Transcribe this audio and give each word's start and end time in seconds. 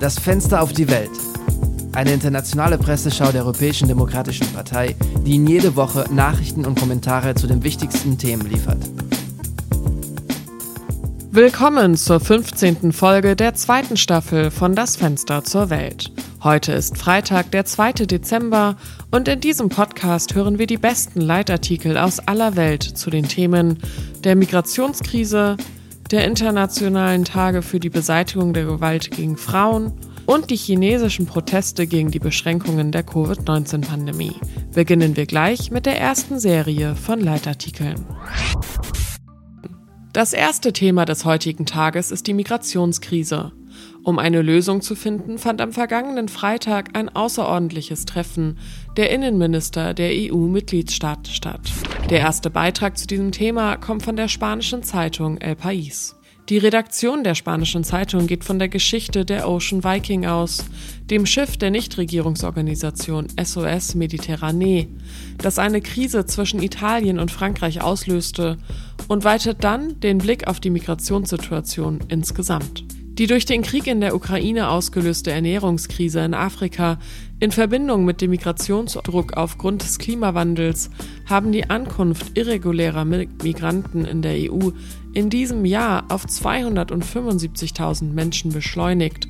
Das 0.00 0.16
Fenster 0.16 0.62
auf 0.62 0.72
die 0.72 0.88
Welt. 0.88 1.10
Eine 1.92 2.12
internationale 2.12 2.78
Presseschau 2.78 3.32
der 3.32 3.42
Europäischen 3.42 3.88
Demokratischen 3.88 4.46
Partei, 4.52 4.94
die 5.26 5.32
Ihnen 5.32 5.48
jede 5.48 5.74
Woche 5.74 6.04
Nachrichten 6.12 6.64
und 6.64 6.78
Kommentare 6.78 7.34
zu 7.34 7.48
den 7.48 7.64
wichtigsten 7.64 8.16
Themen 8.16 8.48
liefert. 8.48 8.78
Willkommen 11.32 11.96
zur 11.96 12.20
15. 12.20 12.92
Folge 12.92 13.34
der 13.34 13.54
zweiten 13.54 13.96
Staffel 13.96 14.52
von 14.52 14.76
Das 14.76 14.94
Fenster 14.94 15.42
zur 15.42 15.68
Welt. 15.68 16.12
Heute 16.44 16.72
ist 16.74 16.96
Freitag, 16.96 17.50
der 17.50 17.64
2. 17.64 17.92
Dezember 18.06 18.76
und 19.10 19.26
in 19.26 19.40
diesem 19.40 19.68
Podcast 19.68 20.36
hören 20.36 20.60
wir 20.60 20.68
die 20.68 20.76
besten 20.76 21.20
Leitartikel 21.20 21.98
aus 21.98 22.20
aller 22.20 22.54
Welt 22.54 22.84
zu 22.84 23.10
den 23.10 23.26
Themen 23.26 23.80
der 24.22 24.36
Migrationskrise, 24.36 25.56
der 26.10 26.24
Internationalen 26.24 27.24
Tage 27.24 27.62
für 27.62 27.80
die 27.80 27.90
Beseitigung 27.90 28.52
der 28.52 28.64
Gewalt 28.64 29.10
gegen 29.10 29.36
Frauen 29.36 29.92
und 30.26 30.50
die 30.50 30.56
chinesischen 30.56 31.26
Proteste 31.26 31.86
gegen 31.86 32.10
die 32.10 32.18
Beschränkungen 32.18 32.92
der 32.92 33.02
Covid-19-Pandemie. 33.02 34.34
Beginnen 34.72 35.16
wir 35.16 35.26
gleich 35.26 35.70
mit 35.70 35.86
der 35.86 35.98
ersten 35.98 36.38
Serie 36.38 36.94
von 36.94 37.20
Leitartikeln. 37.20 38.06
Das 40.12 40.32
erste 40.32 40.72
Thema 40.72 41.04
des 41.04 41.24
heutigen 41.24 41.66
Tages 41.66 42.10
ist 42.10 42.26
die 42.26 42.34
Migrationskrise. 42.34 43.52
Um 44.08 44.18
eine 44.18 44.40
Lösung 44.40 44.80
zu 44.80 44.94
finden, 44.94 45.36
fand 45.36 45.60
am 45.60 45.72
vergangenen 45.72 46.28
Freitag 46.28 46.96
ein 46.96 47.10
außerordentliches 47.10 48.06
Treffen 48.06 48.56
der 48.96 49.10
Innenminister 49.10 49.92
der 49.92 50.12
EU-Mitgliedstaaten 50.14 51.26
statt. 51.26 51.60
Der 52.08 52.20
erste 52.20 52.48
Beitrag 52.48 52.96
zu 52.96 53.06
diesem 53.06 53.32
Thema 53.32 53.76
kommt 53.76 54.04
von 54.04 54.16
der 54.16 54.28
spanischen 54.28 54.82
Zeitung 54.82 55.36
El 55.42 55.56
País. 55.56 56.14
Die 56.48 56.56
Redaktion 56.56 57.22
der 57.22 57.34
spanischen 57.34 57.84
Zeitung 57.84 58.26
geht 58.26 58.44
von 58.44 58.58
der 58.58 58.70
Geschichte 58.70 59.26
der 59.26 59.46
Ocean 59.46 59.84
Viking 59.84 60.24
aus, 60.24 60.64
dem 61.10 61.26
Schiff 61.26 61.58
der 61.58 61.70
Nichtregierungsorganisation 61.70 63.26
SOS 63.38 63.94
Mediterranee, 63.94 64.88
das 65.36 65.58
eine 65.58 65.82
Krise 65.82 66.24
zwischen 66.24 66.62
Italien 66.62 67.18
und 67.18 67.30
Frankreich 67.30 67.82
auslöste 67.82 68.56
und 69.06 69.24
weitet 69.24 69.62
dann 69.64 70.00
den 70.00 70.16
Blick 70.16 70.46
auf 70.46 70.60
die 70.60 70.70
Migrationssituation 70.70 71.98
insgesamt. 72.08 72.84
Die 73.18 73.26
durch 73.26 73.46
den 73.46 73.62
Krieg 73.62 73.88
in 73.88 74.00
der 74.00 74.14
Ukraine 74.14 74.70
ausgelöste 74.70 75.32
Ernährungskrise 75.32 76.20
in 76.20 76.34
Afrika 76.34 77.00
in 77.40 77.50
Verbindung 77.50 78.04
mit 78.04 78.20
dem 78.20 78.30
Migrationsdruck 78.30 79.36
aufgrund 79.36 79.82
des 79.82 79.98
Klimawandels 79.98 80.88
haben 81.26 81.50
die 81.50 81.68
Ankunft 81.68 82.38
irregulärer 82.38 83.04
Migranten 83.04 84.04
in 84.04 84.22
der 84.22 84.52
EU 84.52 84.70
in 85.14 85.30
diesem 85.30 85.64
Jahr 85.64 86.04
auf 86.10 86.26
275.000 86.26 88.12
Menschen 88.12 88.52
beschleunigt, 88.52 89.26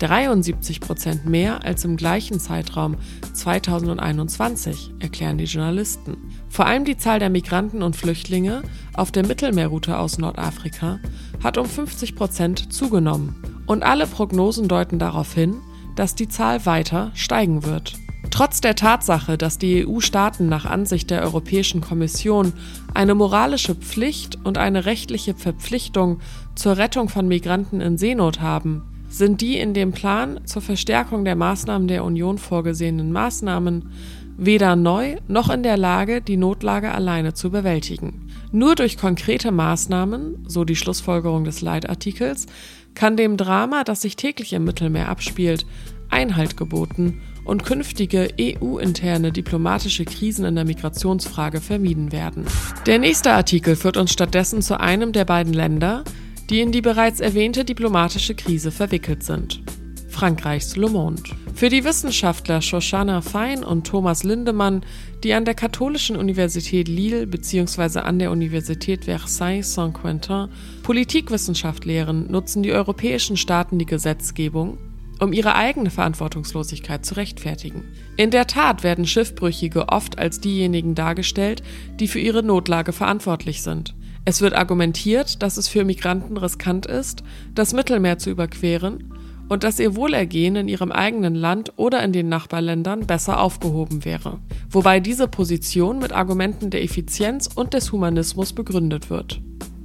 73 0.00 0.80
Prozent 0.80 1.26
mehr 1.26 1.64
als 1.64 1.84
im 1.84 1.96
gleichen 1.96 2.40
Zeitraum 2.40 2.96
2021, 3.34 4.92
erklären 4.98 5.36
die 5.38 5.44
Journalisten. 5.44 6.16
Vor 6.48 6.66
allem 6.66 6.84
die 6.84 6.96
Zahl 6.96 7.18
der 7.18 7.30
Migranten 7.30 7.82
und 7.82 7.96
Flüchtlinge 7.96 8.62
auf 8.94 9.12
der 9.12 9.26
Mittelmeerroute 9.26 9.98
aus 9.98 10.18
Nordafrika 10.18 10.98
hat 11.44 11.58
um 11.58 11.66
50 11.66 12.16
Prozent 12.16 12.72
zugenommen. 12.72 13.34
Und 13.66 13.82
alle 13.82 14.06
Prognosen 14.06 14.68
deuten 14.68 14.98
darauf 14.98 15.34
hin, 15.34 15.56
dass 15.96 16.14
die 16.14 16.28
Zahl 16.28 16.64
weiter 16.66 17.12
steigen 17.14 17.64
wird. 17.64 17.94
Trotz 18.30 18.60
der 18.60 18.76
Tatsache, 18.76 19.36
dass 19.36 19.58
die 19.58 19.86
EU-Staaten 19.86 20.48
nach 20.48 20.64
Ansicht 20.64 21.10
der 21.10 21.22
Europäischen 21.22 21.80
Kommission 21.80 22.52
eine 22.94 23.14
moralische 23.14 23.74
Pflicht 23.74 24.38
und 24.44 24.56
eine 24.56 24.86
rechtliche 24.86 25.34
Verpflichtung 25.34 26.20
zur 26.54 26.76
Rettung 26.76 27.08
von 27.08 27.28
Migranten 27.28 27.80
in 27.80 27.98
Seenot 27.98 28.40
haben, 28.40 28.89
sind 29.10 29.42
die 29.42 29.58
in 29.58 29.74
dem 29.74 29.92
Plan 29.92 30.40
zur 30.46 30.62
Verstärkung 30.62 31.24
der 31.26 31.36
Maßnahmen 31.36 31.88
der 31.88 32.04
Union 32.04 32.38
vorgesehenen 32.38 33.12
Maßnahmen 33.12 33.90
weder 34.38 34.74
neu 34.74 35.16
noch 35.28 35.50
in 35.50 35.62
der 35.62 35.76
Lage, 35.76 36.22
die 36.22 36.38
Notlage 36.38 36.92
alleine 36.92 37.34
zu 37.34 37.50
bewältigen. 37.50 38.28
Nur 38.52 38.74
durch 38.74 38.96
konkrete 38.96 39.52
Maßnahmen, 39.52 40.44
so 40.46 40.64
die 40.64 40.76
Schlussfolgerung 40.76 41.44
des 41.44 41.60
Leitartikels, 41.60 42.46
kann 42.94 43.16
dem 43.16 43.36
Drama, 43.36 43.84
das 43.84 44.00
sich 44.00 44.16
täglich 44.16 44.54
im 44.54 44.64
Mittelmeer 44.64 45.08
abspielt, 45.10 45.66
Einhalt 46.08 46.56
geboten 46.56 47.20
und 47.44 47.64
künftige 47.64 48.28
EU-interne 48.40 49.30
diplomatische 49.30 50.04
Krisen 50.04 50.44
in 50.44 50.54
der 50.54 50.64
Migrationsfrage 50.64 51.60
vermieden 51.60 52.10
werden. 52.10 52.44
Der 52.86 52.98
nächste 52.98 53.32
Artikel 53.32 53.76
führt 53.76 53.96
uns 53.96 54.12
stattdessen 54.12 54.62
zu 54.62 54.80
einem 54.80 55.12
der 55.12 55.24
beiden 55.24 55.52
Länder, 55.52 56.02
die 56.50 56.60
in 56.60 56.72
die 56.72 56.80
bereits 56.80 57.20
erwähnte 57.20 57.64
diplomatische 57.64 58.34
Krise 58.34 58.72
verwickelt 58.72 59.22
sind. 59.22 59.62
Frankreichs 60.08 60.76
Le 60.76 60.90
Monde. 60.90 61.22
Für 61.54 61.68
die 61.68 61.84
Wissenschaftler 61.84 62.60
Shoshana 62.60 63.20
Fein 63.20 63.62
und 63.62 63.86
Thomas 63.86 64.24
Lindemann, 64.24 64.84
die 65.22 65.32
an 65.32 65.44
der 65.44 65.54
Katholischen 65.54 66.16
Universität 66.16 66.88
Lille 66.88 67.28
bzw. 67.28 68.00
an 68.00 68.18
der 68.18 68.32
Universität 68.32 69.04
Versailles-Saint-Quentin 69.04 70.48
Politikwissenschaft 70.82 71.84
lehren, 71.84 72.30
nutzen 72.30 72.64
die 72.64 72.72
europäischen 72.72 73.36
Staaten 73.36 73.78
die 73.78 73.86
Gesetzgebung, 73.86 74.78
um 75.20 75.32
ihre 75.32 75.54
eigene 75.54 75.90
Verantwortungslosigkeit 75.90 77.06
zu 77.06 77.14
rechtfertigen. 77.14 77.84
In 78.16 78.32
der 78.32 78.48
Tat 78.48 78.82
werden 78.82 79.06
Schiffbrüchige 79.06 79.88
oft 79.88 80.18
als 80.18 80.40
diejenigen 80.40 80.96
dargestellt, 80.96 81.62
die 82.00 82.08
für 82.08 82.18
ihre 82.18 82.42
Notlage 82.42 82.92
verantwortlich 82.92 83.62
sind. 83.62 83.94
Es 84.24 84.40
wird 84.40 84.54
argumentiert, 84.54 85.42
dass 85.42 85.56
es 85.56 85.68
für 85.68 85.84
Migranten 85.84 86.36
riskant 86.36 86.86
ist, 86.86 87.22
das 87.54 87.72
Mittelmeer 87.72 88.18
zu 88.18 88.30
überqueren 88.30 89.12
und 89.48 89.64
dass 89.64 89.80
ihr 89.80 89.96
Wohlergehen 89.96 90.56
in 90.56 90.68
ihrem 90.68 90.92
eigenen 90.92 91.34
Land 91.34 91.72
oder 91.76 92.02
in 92.04 92.12
den 92.12 92.28
Nachbarländern 92.28 93.06
besser 93.06 93.40
aufgehoben 93.40 94.04
wäre. 94.04 94.38
Wobei 94.70 95.00
diese 95.00 95.26
Position 95.26 95.98
mit 95.98 96.12
Argumenten 96.12 96.70
der 96.70 96.84
Effizienz 96.84 97.48
und 97.52 97.74
des 97.74 97.92
Humanismus 97.92 98.52
begründet 98.52 99.10
wird. 99.10 99.40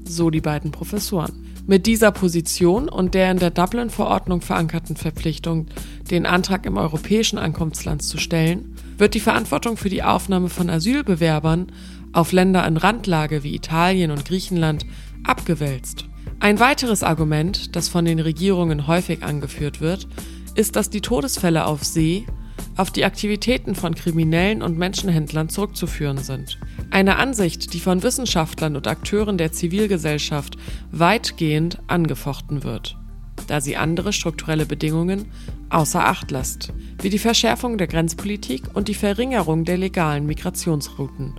So 0.05 0.29
die 0.29 0.41
beiden 0.41 0.71
Professoren. 0.71 1.45
Mit 1.65 1.87
dieser 1.87 2.11
Position 2.11 2.87
und 2.89 3.15
der 3.15 3.31
in 3.31 3.39
der 3.39 3.49
Dublin-Verordnung 3.49 4.41
verankerten 4.41 4.97
Verpflichtung, 4.97 5.65
den 6.11 6.27
Antrag 6.27 6.67
im 6.67 6.77
europäischen 6.77 7.39
Ankunftsland 7.39 8.03
zu 8.03 8.19
stellen, 8.19 8.75
wird 8.99 9.15
die 9.15 9.19
Verantwortung 9.19 9.75
für 9.75 9.89
die 9.89 10.03
Aufnahme 10.03 10.49
von 10.49 10.69
Asylbewerbern 10.69 11.71
auf 12.15 12.31
Länder 12.31 12.65
in 12.65 12.77
Randlage 12.77 13.43
wie 13.43 13.55
Italien 13.55 14.11
und 14.11 14.25
Griechenland 14.25 14.85
abgewälzt. 15.23 16.05
Ein 16.39 16.59
weiteres 16.59 17.03
Argument, 17.03 17.75
das 17.75 17.89
von 17.89 18.05
den 18.05 18.19
Regierungen 18.19 18.87
häufig 18.87 19.23
angeführt 19.23 19.81
wird, 19.81 20.07
ist, 20.55 20.75
dass 20.75 20.89
die 20.89 21.01
Todesfälle 21.01 21.65
auf 21.65 21.83
See 21.83 22.25
auf 22.77 22.91
die 22.91 23.05
Aktivitäten 23.05 23.73
von 23.73 23.95
Kriminellen 23.95 24.61
und 24.61 24.77
Menschenhändlern 24.77 25.49
zurückzuführen 25.49 26.17
sind. 26.17 26.59
Eine 26.91 27.17
Ansicht, 27.17 27.73
die 27.73 27.79
von 27.79 28.03
Wissenschaftlern 28.03 28.75
und 28.75 28.87
Akteuren 28.87 29.37
der 29.37 29.51
Zivilgesellschaft 29.53 30.57
weitgehend 30.91 31.79
angefochten 31.87 32.63
wird, 32.63 32.97
da 33.47 33.61
sie 33.61 33.77
andere 33.77 34.11
strukturelle 34.11 34.65
Bedingungen 34.65 35.25
außer 35.69 36.05
Acht 36.05 36.31
lässt, 36.31 36.73
wie 37.01 37.09
die 37.09 37.19
Verschärfung 37.19 37.77
der 37.77 37.87
Grenzpolitik 37.87 38.63
und 38.73 38.87
die 38.89 38.93
Verringerung 38.93 39.63
der 39.63 39.77
legalen 39.77 40.25
Migrationsrouten, 40.25 41.33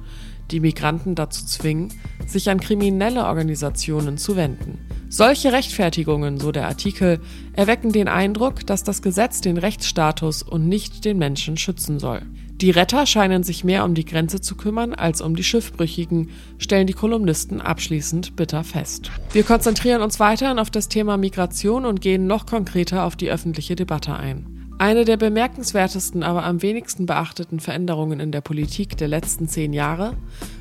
die 0.51 0.61
Migranten 0.61 1.15
dazu 1.15 1.45
zwingen, 1.47 1.93
sich 2.27 2.51
an 2.51 2.61
kriminelle 2.61 3.25
Organisationen 3.25 4.19
zu 4.19 4.37
wenden. 4.37 4.79
Solche 5.09 5.53
Rechtfertigungen, 5.53 6.39
so 6.39 6.53
der 6.53 6.67
Artikel, 6.67 7.21
erwecken 7.53 7.93
den 7.93 8.09
Eindruck, 8.09 8.67
dass 8.67 8.83
das 8.83 9.03
Gesetz 9.03 9.41
den 9.41 9.56
Rechtsstatus 9.56 10.43
und 10.43 10.69
nicht 10.69 11.05
den 11.05 11.19
Menschen 11.19 11.56
schützen 11.56 11.99
soll. 11.99 12.23
Die 12.61 12.71
Retter 12.71 13.05
scheinen 13.05 13.43
sich 13.43 13.65
mehr 13.65 13.85
um 13.85 13.95
die 13.95 14.06
Grenze 14.06 14.41
zu 14.41 14.56
kümmern 14.56 14.95
als 14.95 15.21
um 15.21 15.37
die 15.37 15.45
Schiffbrüchigen, 15.45 16.31
stellen 16.56 16.87
die 16.87 16.95
Kolumnisten 16.95 17.61
abschließend 17.61 18.35
bitter 18.35 18.65
fest. 18.65 19.11
Wir 19.33 19.43
konzentrieren 19.43 20.01
uns 20.01 20.19
weiterhin 20.21 20.59
auf 20.59 20.71
das 20.71 20.89
Thema 20.89 21.19
Migration 21.19 21.85
und 21.85 22.01
gehen 22.01 22.27
noch 22.27 22.47
konkreter 22.47 23.05
auf 23.05 23.15
die 23.15 23.31
öffentliche 23.31 23.77
Debatte 23.77 24.17
ein. 24.17 24.56
Eine 24.78 25.06
der 25.06 25.17
bemerkenswertesten, 25.17 26.23
aber 26.23 26.44
am 26.44 26.61
wenigsten 26.61 27.06
beachteten 27.06 27.61
Veränderungen 27.61 28.20
in 28.20 28.31
der 28.31 28.43
Politik 28.43 28.99
der 28.99 29.08
letzten 29.08 29.49
zehn 29.49 29.73
Jahre 29.73 30.19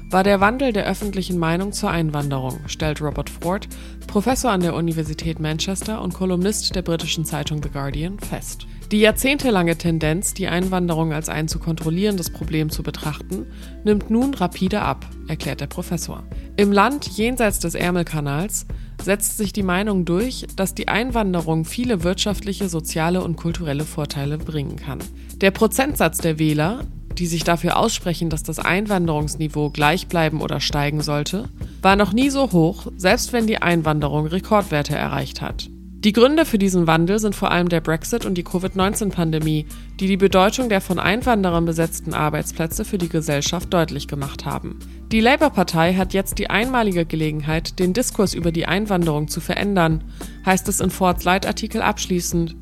war 0.09 0.23
der 0.23 0.39
Wandel 0.39 0.71
der 0.71 0.85
öffentlichen 0.85 1.37
Meinung 1.37 1.73
zur 1.73 1.89
Einwanderung, 1.89 2.59
stellt 2.67 3.01
Robert 3.01 3.29
Ford, 3.29 3.67
Professor 4.07 4.51
an 4.51 4.61
der 4.61 4.73
Universität 4.73 5.41
Manchester 5.41 6.01
und 6.01 6.13
Kolumnist 6.13 6.73
der 6.75 6.81
britischen 6.81 7.25
Zeitung 7.25 7.61
The 7.61 7.69
Guardian, 7.69 8.17
fest. 8.17 8.65
Die 8.91 8.99
jahrzehntelange 8.99 9.77
Tendenz, 9.77 10.35
die 10.35 10.47
Einwanderung 10.47 11.11
als 11.11 11.27
ein 11.27 11.47
zu 11.47 11.57
kontrollierendes 11.57 12.29
Problem 12.29 12.69
zu 12.69 12.83
betrachten, 12.83 13.47
nimmt 13.83 14.11
nun 14.11 14.35
rapide 14.35 14.81
ab, 14.81 15.07
erklärt 15.27 15.59
der 15.59 15.67
Professor. 15.67 16.23
Im 16.55 16.71
Land 16.71 17.07
jenseits 17.17 17.59
des 17.59 17.73
Ärmelkanals 17.73 18.67
setzt 19.01 19.37
sich 19.37 19.53
die 19.53 19.63
Meinung 19.63 20.05
durch, 20.05 20.45
dass 20.55 20.75
die 20.75 20.87
Einwanderung 20.87 21.65
viele 21.65 22.03
wirtschaftliche, 22.03 22.69
soziale 22.69 23.23
und 23.23 23.37
kulturelle 23.37 23.85
Vorteile 23.85 24.37
bringen 24.37 24.75
kann. 24.75 24.99
Der 25.41 25.51
Prozentsatz 25.51 26.19
der 26.19 26.37
Wähler, 26.37 26.85
die 27.17 27.27
sich 27.27 27.43
dafür 27.43 27.77
aussprechen, 27.77 28.29
dass 28.29 28.43
das 28.43 28.59
Einwanderungsniveau 28.59 29.71
gleich 29.71 30.07
bleiben 30.07 30.41
oder 30.41 30.59
steigen 30.59 31.01
sollte, 31.01 31.49
war 31.81 31.95
noch 31.95 32.13
nie 32.13 32.29
so 32.29 32.51
hoch, 32.51 32.87
selbst 32.97 33.33
wenn 33.33 33.47
die 33.47 33.61
Einwanderung 33.61 34.27
Rekordwerte 34.27 34.95
erreicht 34.95 35.41
hat. 35.41 35.69
Die 36.05 36.13
Gründe 36.13 36.45
für 36.45 36.59
diesen 36.59 36.85
Wandel 36.85 37.17
sind 37.17 37.33
vor 37.33 37.49
allem 37.49 37.67
der 37.67 37.81
Brexit 37.81 38.27
und 38.27 38.35
die 38.35 38.43
Covid-19-Pandemie, 38.43 39.65
die 39.99 40.05
die 40.05 40.17
Bedeutung 40.17 40.69
der 40.69 40.79
von 40.79 40.99
Einwanderern 40.99 41.65
besetzten 41.65 42.13
Arbeitsplätze 42.13 42.85
für 42.85 42.99
die 42.99 43.09
Gesellschaft 43.09 43.73
deutlich 43.73 44.07
gemacht 44.07 44.45
haben. 44.45 44.77
Die 45.11 45.19
Labour-Partei 45.19 45.95
hat 45.95 46.13
jetzt 46.13 46.37
die 46.37 46.47
einmalige 46.47 47.07
Gelegenheit, 47.07 47.79
den 47.79 47.93
Diskurs 47.93 48.35
über 48.35 48.51
die 48.51 48.67
Einwanderung 48.67 49.29
zu 49.29 49.41
verändern, 49.41 50.03
heißt 50.45 50.67
es 50.69 50.79
in 50.79 50.91
Fords 50.91 51.23
Leitartikel 51.23 51.81
abschließend. 51.81 52.55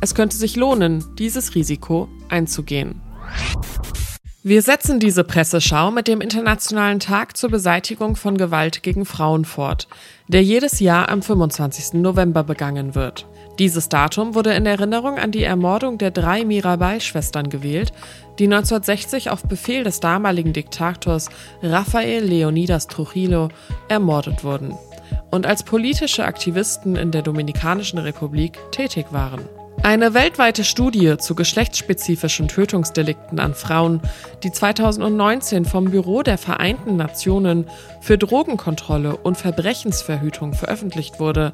Es 0.00 0.14
könnte 0.14 0.36
sich 0.36 0.54
lohnen, 0.54 1.04
dieses 1.18 1.56
Risiko 1.56 2.08
einzugehen. 2.28 3.00
Wir 4.46 4.60
setzen 4.60 5.00
diese 5.00 5.24
Presseschau 5.24 5.90
mit 5.90 6.06
dem 6.06 6.20
Internationalen 6.20 7.00
Tag 7.00 7.34
zur 7.34 7.48
Beseitigung 7.48 8.14
von 8.14 8.36
Gewalt 8.36 8.82
gegen 8.82 9.06
Frauen 9.06 9.46
fort, 9.46 9.88
der 10.28 10.42
jedes 10.42 10.80
Jahr 10.80 11.08
am 11.08 11.22
25. 11.22 11.94
November 11.94 12.44
begangen 12.44 12.94
wird. 12.94 13.26
Dieses 13.58 13.88
Datum 13.88 14.34
wurde 14.34 14.52
in 14.52 14.66
Erinnerung 14.66 15.16
an 15.16 15.30
die 15.30 15.44
Ermordung 15.44 15.96
der 15.96 16.10
drei 16.10 16.44
Mirabal-Schwestern 16.44 17.48
gewählt, 17.48 17.94
die 18.38 18.44
1960 18.44 19.30
auf 19.30 19.44
Befehl 19.44 19.82
des 19.82 20.00
damaligen 20.00 20.52
Diktators 20.52 21.30
Rafael 21.62 22.22
Leonidas 22.22 22.86
Trujillo 22.86 23.48
ermordet 23.88 24.44
wurden 24.44 24.74
und 25.30 25.46
als 25.46 25.62
politische 25.62 26.26
Aktivisten 26.26 26.96
in 26.96 27.12
der 27.12 27.22
Dominikanischen 27.22 27.98
Republik 27.98 28.58
tätig 28.72 29.06
waren. 29.10 29.40
Eine 29.84 30.14
weltweite 30.14 30.64
Studie 30.64 31.18
zu 31.18 31.34
geschlechtsspezifischen 31.34 32.48
Tötungsdelikten 32.48 33.38
an 33.38 33.52
Frauen, 33.52 34.00
die 34.42 34.50
2019 34.50 35.66
vom 35.66 35.90
Büro 35.90 36.22
der 36.22 36.38
Vereinten 36.38 36.96
Nationen 36.96 37.66
für 38.00 38.16
Drogenkontrolle 38.16 39.14
und 39.14 39.36
Verbrechensverhütung 39.36 40.54
veröffentlicht 40.54 41.20
wurde, 41.20 41.52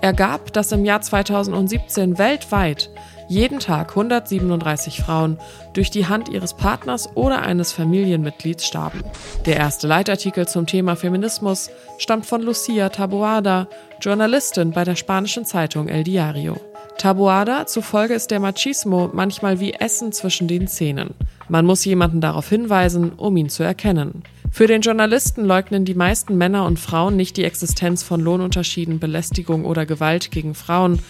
ergab, 0.00 0.52
dass 0.52 0.70
im 0.70 0.84
Jahr 0.84 1.00
2017 1.00 2.18
weltweit 2.18 2.88
jeden 3.26 3.58
Tag 3.58 3.90
137 3.90 5.00
Frauen 5.00 5.40
durch 5.72 5.90
die 5.90 6.06
Hand 6.06 6.28
ihres 6.28 6.54
Partners 6.54 7.16
oder 7.16 7.42
eines 7.42 7.72
Familienmitglieds 7.72 8.64
starben. 8.64 9.02
Der 9.44 9.56
erste 9.56 9.88
Leitartikel 9.88 10.46
zum 10.46 10.68
Thema 10.68 10.94
Feminismus 10.94 11.68
stammt 11.98 12.26
von 12.26 12.42
Lucia 12.42 12.90
Taboada, 12.90 13.66
Journalistin 14.00 14.70
bei 14.70 14.84
der 14.84 14.94
spanischen 14.94 15.44
Zeitung 15.44 15.88
El 15.88 16.04
Diario. 16.04 16.60
Tabuada 17.02 17.66
zufolge 17.66 18.14
ist 18.14 18.30
der 18.30 18.38
Machismo 18.38 19.10
manchmal 19.12 19.58
wie 19.58 19.72
Essen 19.72 20.12
zwischen 20.12 20.46
den 20.46 20.68
Zähnen. 20.68 21.14
Man 21.48 21.66
muss 21.66 21.84
jemanden 21.84 22.20
darauf 22.20 22.48
hinweisen, 22.48 23.10
um 23.16 23.36
ihn 23.36 23.48
zu 23.48 23.64
erkennen. 23.64 24.22
Für 24.52 24.68
den 24.68 24.82
Journalisten 24.82 25.44
leugnen 25.44 25.84
die 25.84 25.96
meisten 25.96 26.38
Männer 26.38 26.64
und 26.64 26.78
Frauen 26.78 27.16
nicht 27.16 27.36
die 27.36 27.42
Existenz 27.42 28.04
von 28.04 28.20
Lohnunterschieden, 28.20 29.00
Belästigung 29.00 29.64
oder 29.64 29.84
Gewalt 29.84 30.30
gegen 30.30 30.54
Frauen. 30.54 31.00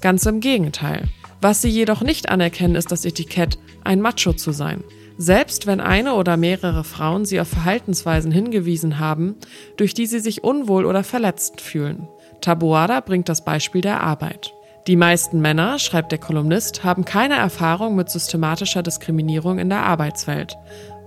Ganz 0.00 0.24
im 0.24 0.38
Gegenteil. 0.38 1.08
Was 1.40 1.62
sie 1.62 1.68
jedoch 1.68 2.02
nicht 2.02 2.28
anerkennen, 2.28 2.76
ist 2.76 2.92
das 2.92 3.04
Etikett, 3.04 3.58
ein 3.82 4.00
Macho 4.00 4.34
zu 4.34 4.52
sein. 4.52 4.84
Selbst 5.18 5.66
wenn 5.66 5.80
eine 5.80 6.14
oder 6.14 6.36
mehrere 6.36 6.84
Frauen 6.84 7.24
sie 7.24 7.40
auf 7.40 7.48
Verhaltensweisen 7.48 8.30
hingewiesen 8.30 9.00
haben, 9.00 9.34
durch 9.76 9.94
die 9.94 10.06
sie 10.06 10.20
sich 10.20 10.44
unwohl 10.44 10.86
oder 10.86 11.02
verletzt 11.02 11.60
fühlen. 11.60 12.06
Tabuada 12.40 13.00
bringt 13.00 13.28
das 13.28 13.44
Beispiel 13.44 13.80
der 13.80 14.00
Arbeit. 14.00 14.54
Die 14.86 14.96
meisten 14.96 15.40
Männer, 15.40 15.78
schreibt 15.78 16.10
der 16.10 16.18
Kolumnist, 16.18 16.84
haben 16.84 17.04
keine 17.04 17.36
Erfahrung 17.36 17.96
mit 17.96 18.08
systematischer 18.08 18.82
Diskriminierung 18.82 19.58
in 19.58 19.68
der 19.68 19.82
Arbeitswelt, 19.82 20.56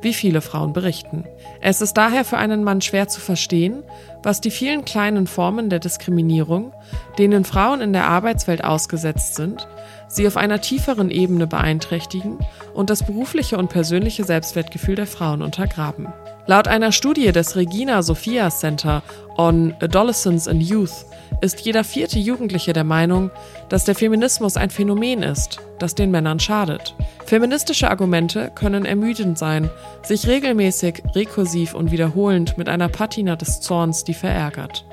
wie 0.01 0.13
viele 0.13 0.41
Frauen 0.41 0.73
berichten. 0.73 1.25
Es 1.59 1.81
ist 1.81 1.95
daher 1.95 2.23
für 2.23 2.37
einen 2.37 2.63
Mann 2.63 2.81
schwer 2.81 3.07
zu 3.07 3.19
verstehen, 3.19 3.83
was 4.21 4.41
die 4.41 4.51
vielen 4.51 4.85
kleinen 4.85 5.25
Formen 5.25 5.69
der 5.69 5.79
Diskriminierung, 5.79 6.71
denen 7.17 7.45
Frauen 7.45 7.81
in 7.81 7.93
der 7.93 8.07
Arbeitswelt 8.07 8.63
ausgesetzt 8.63 9.35
sind, 9.35 9.67
sie 10.07 10.27
auf 10.27 10.37
einer 10.37 10.61
tieferen 10.61 11.09
Ebene 11.09 11.47
beeinträchtigen 11.47 12.37
und 12.75 12.91
das 12.91 13.03
berufliche 13.03 13.57
und 13.57 13.69
persönliche 13.69 14.23
Selbstwertgefühl 14.23 14.95
der 14.95 15.07
Frauen 15.07 15.41
untergraben. 15.41 16.13
Laut 16.45 16.67
einer 16.67 16.91
Studie 16.91 17.31
des 17.31 17.55
Regina 17.55 18.03
Sophia 18.03 18.49
Center 18.49 19.01
on 19.37 19.73
Adolescence 19.79 20.49
and 20.49 20.61
Youth 20.61 21.05
ist 21.39 21.61
jeder 21.61 21.85
vierte 21.85 22.19
Jugendliche 22.19 22.73
der 22.73 22.83
Meinung, 22.83 23.31
dass 23.69 23.85
der 23.85 23.95
Feminismus 23.95 24.57
ein 24.57 24.69
Phänomen 24.69 25.23
ist, 25.23 25.59
das 25.79 25.95
den 25.95 26.11
Männern 26.11 26.41
schadet. 26.41 26.95
Feministische 27.25 27.89
Argumente 27.89 28.51
können 28.53 28.83
ermüdend 28.83 29.37
sein, 29.37 29.69
sich 30.03 30.27
regelmäßig, 30.27 31.01
rekursiv 31.15 31.73
und 31.73 31.91
wiederholend 31.91 32.57
mit 32.57 32.67
einer 32.67 32.89
Patina 32.89 33.37
des 33.37 33.61
Zorns, 33.61 34.03
die 34.03 34.13
verärgert, 34.13 34.85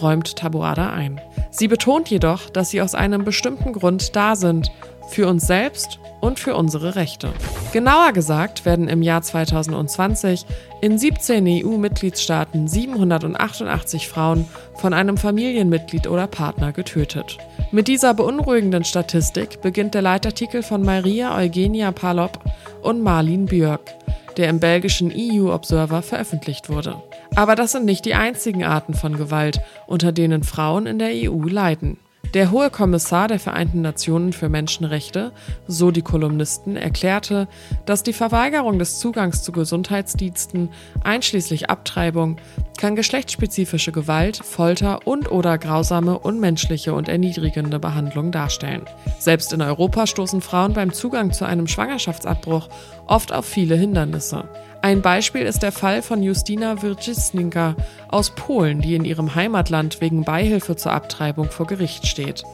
räumt 0.00 0.36
Tabuada 0.36 0.90
ein. 0.90 1.20
Sie 1.50 1.68
betont 1.68 2.08
jedoch, 2.08 2.50
dass 2.50 2.70
sie 2.70 2.82
aus 2.82 2.94
einem 2.94 3.24
bestimmten 3.24 3.72
Grund 3.72 4.14
da 4.16 4.36
sind, 4.36 4.70
für 5.08 5.26
uns 5.26 5.46
selbst 5.46 5.98
und 6.20 6.38
für 6.38 6.54
unsere 6.54 6.94
Rechte. 6.94 7.32
Genauer 7.72 8.12
gesagt 8.12 8.64
werden 8.64 8.88
im 8.88 9.02
Jahr 9.02 9.22
2020 9.22 10.44
in 10.80 10.98
17 10.98 11.64
EU-Mitgliedstaaten 11.64 12.68
788 12.68 14.08
Frauen 14.08 14.46
von 14.74 14.92
einem 14.92 15.16
Familienmitglied 15.16 16.06
oder 16.06 16.26
Partner 16.26 16.72
getötet. 16.72 17.38
Mit 17.72 17.88
dieser 17.88 18.14
beunruhigenden 18.14 18.84
Statistik 18.84 19.60
beginnt 19.60 19.94
der 19.94 20.02
Leitartikel 20.02 20.62
von 20.62 20.82
Maria 20.82 21.36
Eugenia 21.36 21.92
Palop 21.92 22.38
und 22.82 23.02
Marlin 23.02 23.46
Björk, 23.46 23.94
der 24.36 24.48
im 24.48 24.60
belgischen 24.60 25.12
EU 25.14 25.52
Observer 25.52 26.02
veröffentlicht 26.02 26.70
wurde. 26.70 27.02
Aber 27.38 27.54
das 27.54 27.70
sind 27.70 27.84
nicht 27.84 28.04
die 28.04 28.16
einzigen 28.16 28.64
Arten 28.64 28.94
von 28.94 29.16
Gewalt, 29.16 29.60
unter 29.86 30.10
denen 30.10 30.42
Frauen 30.42 30.86
in 30.86 30.98
der 30.98 31.10
EU 31.12 31.44
leiden. 31.44 31.96
Der 32.34 32.50
hohe 32.50 32.68
Kommissar 32.68 33.28
der 33.28 33.38
Vereinten 33.38 33.80
Nationen 33.80 34.32
für 34.32 34.48
Menschenrechte, 34.48 35.30
so 35.68 35.92
die 35.92 36.02
Kolumnisten, 36.02 36.76
erklärte, 36.76 37.46
dass 37.86 38.02
die 38.02 38.12
Verweigerung 38.12 38.80
des 38.80 38.98
Zugangs 38.98 39.44
zu 39.44 39.52
Gesundheitsdiensten, 39.52 40.70
einschließlich 41.04 41.70
Abtreibung, 41.70 42.38
kann 42.76 42.96
geschlechtsspezifische 42.96 43.92
Gewalt, 43.92 44.38
Folter 44.44 45.06
und/oder 45.06 45.58
grausame, 45.58 46.18
unmenschliche 46.18 46.92
und 46.92 47.08
erniedrigende 47.08 47.78
Behandlung 47.78 48.32
darstellen. 48.32 48.82
Selbst 49.20 49.52
in 49.52 49.62
Europa 49.62 50.08
stoßen 50.08 50.40
Frauen 50.40 50.72
beim 50.72 50.92
Zugang 50.92 51.32
zu 51.32 51.44
einem 51.44 51.68
Schwangerschaftsabbruch 51.68 52.68
oft 53.06 53.32
auf 53.32 53.46
viele 53.46 53.76
Hindernisse. 53.76 54.48
Ein 54.80 55.02
Beispiel 55.02 55.42
ist 55.42 55.64
der 55.64 55.72
Fall 55.72 56.02
von 56.02 56.22
Justina 56.22 56.80
Wyrcisninka 56.80 57.74
aus 58.08 58.30
Polen, 58.30 58.80
die 58.80 58.94
in 58.94 59.04
ihrem 59.04 59.34
Heimatland 59.34 60.00
wegen 60.00 60.22
Beihilfe 60.22 60.76
zur 60.76 60.92
Abtreibung 60.92 61.50
vor 61.50 61.66
Gericht 61.66 62.06
steht, 62.06 62.44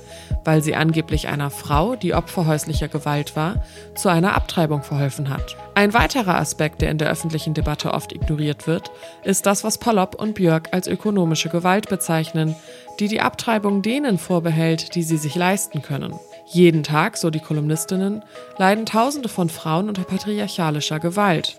weil 0.43 0.63
sie 0.63 0.75
angeblich 0.75 1.29
einer 1.29 1.51
Frau, 1.51 1.97
die 1.97 2.15
Opfer 2.15 2.47
häuslicher 2.47 2.89
Gewalt 2.89 3.37
war, 3.37 3.63
zu 3.95 4.09
einer 4.09 4.35
Abtreibung 4.35 4.83
verholfen 4.83 5.29
hat. 5.29 5.55
Ein 5.75 5.93
weiterer 5.93 6.37
Aspekt, 6.37 6.81
der 6.81 6.91
in 6.91 6.97
der 6.97 7.11
öffentlichen 7.11 7.53
Debatte 7.53 7.93
oft 7.93 8.15
ignoriert 8.15 8.67
wird, 8.67 8.91
ist 9.23 9.45
das, 9.45 9.63
was 9.63 9.77
Palop 9.77 10.15
und 10.15 10.35
Björk 10.35 10.71
als 10.73 10.87
ökonomische 10.87 11.51
Gewalt 11.51 11.91
bezeichnen, 11.91 12.57
die 13.01 13.09
die 13.09 13.21
Abtreibung 13.21 13.83
denen 13.83 14.17
vorbehält, 14.17 14.95
die 14.95 15.03
sie 15.03 15.19
sich 15.19 15.35
leisten 15.35 15.83
können. 15.83 16.15
Jeden 16.47 16.85
Tag, 16.85 17.19
so 17.19 17.29
die 17.29 17.41
Kolumnistinnen, 17.41 18.23
leiden 18.57 18.87
Tausende 18.87 19.29
von 19.29 19.51
Frauen 19.51 19.89
unter 19.89 20.05
patriarchalischer 20.05 21.01
Gewalt 21.01 21.57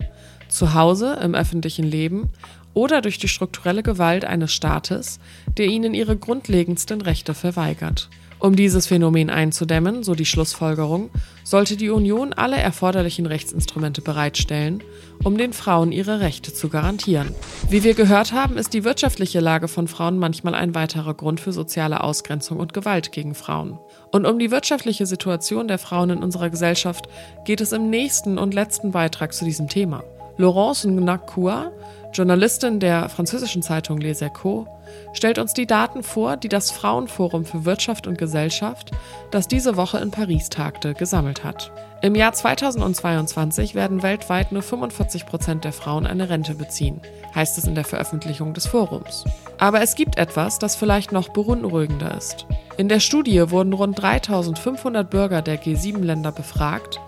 zu 0.49 0.73
Hause 0.73 1.19
im 1.21 1.35
öffentlichen 1.35 1.85
Leben 1.85 2.29
oder 2.73 3.01
durch 3.01 3.17
die 3.17 3.27
strukturelle 3.27 3.83
Gewalt 3.83 4.25
eines 4.25 4.53
Staates, 4.53 5.19
der 5.57 5.67
ihnen 5.67 5.93
ihre 5.93 6.17
grundlegendsten 6.17 7.01
Rechte 7.01 7.33
verweigert. 7.33 8.09
Um 8.37 8.55
dieses 8.55 8.85
Phänomen 8.85 9.29
einzudämmen, 9.29 10.03
so 10.03 10.13
die 10.13 10.25
Schlussfolgerung, 10.25 11.09
sollte 11.43 11.77
die 11.77 11.89
Union 11.89 12.33
alle 12.33 12.57
erforderlichen 12.57 13.25
Rechtsinstrumente 13.25 14.01
bereitstellen, 14.01 14.83
um 15.23 15.37
den 15.37 15.53
Frauen 15.53 15.93
ihre 15.93 16.19
Rechte 16.19 16.53
zu 16.53 16.67
garantieren. 16.67 17.33
Wie 17.69 17.83
wir 17.83 17.93
gehört 17.93 18.33
haben, 18.33 18.57
ist 18.57 18.73
die 18.73 18.83
wirtschaftliche 18.83 19.39
Lage 19.39 19.69
von 19.69 19.87
Frauen 19.87 20.19
manchmal 20.19 20.53
ein 20.53 20.75
weiterer 20.75 21.13
Grund 21.13 21.39
für 21.39 21.53
soziale 21.53 22.03
Ausgrenzung 22.03 22.59
und 22.59 22.73
Gewalt 22.73 23.13
gegen 23.13 23.35
Frauen. 23.35 23.79
Und 24.11 24.25
um 24.25 24.37
die 24.37 24.51
wirtschaftliche 24.51 25.05
Situation 25.05 25.69
der 25.69 25.79
Frauen 25.79 26.09
in 26.09 26.23
unserer 26.23 26.49
Gesellschaft 26.49 27.07
geht 27.45 27.61
es 27.61 27.71
im 27.71 27.89
nächsten 27.89 28.37
und 28.37 28.53
letzten 28.53 28.91
Beitrag 28.91 29.33
zu 29.33 29.45
diesem 29.45 29.69
Thema. 29.69 30.03
Laurence 30.37 30.83
Nacua, 30.85 31.71
Journalistin 32.13 32.79
der 32.79 33.07
französischen 33.07 33.61
Zeitung 33.61 33.99
Les 33.99 34.21
Echos, 34.21 34.67
stellt 35.13 35.39
uns 35.39 35.53
die 35.53 35.65
Daten 35.65 36.03
vor, 36.03 36.35
die 36.35 36.49
das 36.49 36.71
Frauenforum 36.71 37.45
für 37.45 37.63
Wirtschaft 37.63 38.05
und 38.05 38.17
Gesellschaft, 38.17 38.91
das 39.31 39.47
diese 39.47 39.77
Woche 39.77 39.99
in 39.99 40.11
Paris 40.11 40.49
tagte, 40.49 40.93
gesammelt 40.93 41.43
hat. 41.43 41.71
Im 42.01 42.15
Jahr 42.15 42.33
2022 42.33 43.75
werden 43.75 44.03
weltweit 44.03 44.51
nur 44.51 44.61
45 44.61 45.25
Prozent 45.25 45.63
der 45.63 45.73
Frauen 45.73 46.05
eine 46.05 46.29
Rente 46.29 46.53
beziehen, 46.53 47.01
heißt 47.33 47.57
es 47.57 47.65
in 47.65 47.75
der 47.75 47.85
Veröffentlichung 47.85 48.53
des 48.53 48.67
Forums. 48.67 49.23
Aber 49.57 49.81
es 49.81 49.95
gibt 49.95 50.17
etwas, 50.17 50.59
das 50.59 50.75
vielleicht 50.75 51.13
noch 51.13 51.29
beunruhigender 51.29 52.15
ist. 52.15 52.45
In 52.77 52.89
der 52.89 52.99
Studie 52.99 53.51
wurden 53.51 53.71
rund 53.71 54.01
3500 54.01 55.09
Bürger 55.09 55.41
der 55.41 55.61
G7-Länder 55.61 56.33
befragt 56.33 56.99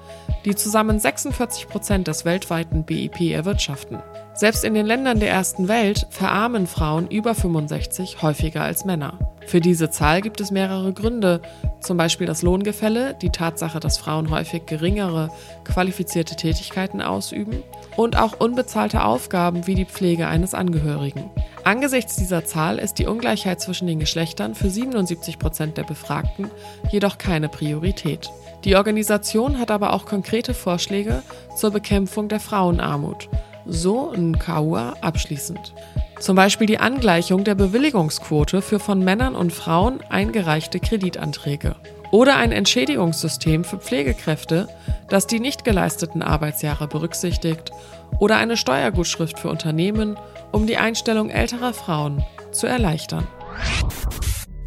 die 0.45 0.55
zusammen 0.55 0.99
46 0.99 1.67
Prozent 1.67 2.07
des 2.07 2.25
weltweiten 2.25 2.83
BIP 2.83 3.31
erwirtschaften. 3.31 3.99
Selbst 4.33 4.63
in 4.63 4.73
den 4.73 4.85
Ländern 4.85 5.19
der 5.19 5.29
ersten 5.29 5.67
Welt 5.67 6.07
verarmen 6.09 6.67
Frauen 6.67 7.09
über 7.09 7.33
65 7.33 8.21
häufiger 8.21 8.61
als 8.61 8.85
Männer. 8.85 9.17
Für 9.47 9.61
diese 9.61 9.89
Zahl 9.89 10.21
gibt 10.21 10.41
es 10.41 10.51
mehrere 10.51 10.93
Gründe, 10.93 11.41
zum 11.79 11.97
Beispiel 11.97 12.27
das 12.27 12.41
Lohngefälle, 12.41 13.15
die 13.21 13.29
Tatsache, 13.29 13.79
dass 13.79 13.97
Frauen 13.97 14.29
häufig 14.29 14.65
geringere 14.65 15.29
qualifizierte 15.63 16.35
Tätigkeiten 16.35 17.01
ausüben 17.01 17.63
und 17.97 18.17
auch 18.17 18.39
unbezahlte 18.39 19.03
Aufgaben 19.03 19.67
wie 19.67 19.75
die 19.75 19.85
Pflege 19.85 20.27
eines 20.27 20.53
Angehörigen. 20.53 21.29
Angesichts 21.65 22.15
dieser 22.15 22.45
Zahl 22.45 22.79
ist 22.79 22.99
die 22.99 23.07
Ungleichheit 23.07 23.59
zwischen 23.59 23.87
den 23.87 23.99
Geschlechtern 23.99 24.55
für 24.55 24.69
77 24.69 25.37
Prozent 25.37 25.77
der 25.77 25.83
Befragten 25.83 26.49
jedoch 26.89 27.17
keine 27.17 27.49
Priorität. 27.49 28.29
Die 28.63 28.77
Organisation 28.77 29.59
hat 29.59 29.71
aber 29.71 29.91
auch 29.91 30.05
konkrete 30.05 30.53
Vorschläge 30.53 31.23
zur 31.57 31.71
Bekämpfung 31.71 32.29
der 32.29 32.39
Frauenarmut 32.39 33.27
so 33.67 34.13
Nkaua 34.13 34.95
abschließend. 35.01 35.73
Zum 36.19 36.35
Beispiel 36.35 36.67
die 36.67 36.79
Angleichung 36.79 37.43
der 37.43 37.55
Bewilligungsquote 37.55 38.61
für 38.61 38.79
von 38.79 39.03
Männern 39.03 39.35
und 39.35 39.53
Frauen 39.53 39.99
eingereichte 40.09 40.79
Kreditanträge. 40.79 41.75
Oder 42.11 42.37
ein 42.37 42.51
Entschädigungssystem 42.51 43.63
für 43.63 43.77
Pflegekräfte, 43.77 44.67
das 45.09 45.27
die 45.27 45.39
nicht 45.39 45.63
geleisteten 45.63 46.21
Arbeitsjahre 46.21 46.87
berücksichtigt. 46.87 47.71
Oder 48.19 48.37
eine 48.37 48.57
Steuergutschrift 48.57 49.39
für 49.39 49.49
Unternehmen, 49.49 50.17
um 50.51 50.67
die 50.67 50.77
Einstellung 50.77 51.29
älterer 51.29 51.73
Frauen 51.73 52.23
zu 52.51 52.67
erleichtern. 52.67 53.27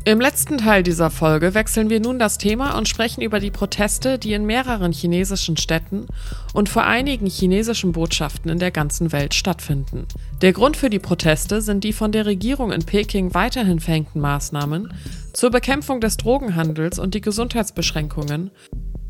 Im 0.06 0.18
letzten 0.18 0.56
Teil 0.56 0.82
dieser 0.82 1.10
Folge 1.10 1.52
wechseln 1.52 1.90
wir 1.90 2.00
nun 2.00 2.18
das 2.18 2.38
Thema 2.38 2.78
und 2.78 2.88
sprechen 2.88 3.20
über 3.20 3.38
die 3.38 3.50
Proteste, 3.50 4.18
die 4.18 4.32
in 4.32 4.46
mehreren 4.46 4.92
chinesischen 4.92 5.58
Städten 5.58 6.06
und 6.54 6.70
vor 6.70 6.84
einigen 6.84 7.26
chinesischen 7.26 7.92
Botschaften 7.92 8.50
in 8.50 8.58
der 8.58 8.70
ganzen 8.70 9.12
Welt 9.12 9.34
stattfinden. 9.34 10.06
Der 10.40 10.54
Grund 10.54 10.78
für 10.78 10.88
die 10.88 10.98
Proteste 10.98 11.60
sind 11.60 11.84
die 11.84 11.92
von 11.92 12.12
der 12.12 12.24
Regierung 12.24 12.72
in 12.72 12.82
Peking 12.82 13.34
weiterhin 13.34 13.78
verhängten 13.78 14.22
Maßnahmen 14.22 14.90
zur 15.34 15.50
Bekämpfung 15.50 16.00
des 16.00 16.16
Drogenhandels 16.16 16.98
und 16.98 17.12
die 17.12 17.20
Gesundheitsbeschränkungen, 17.20 18.50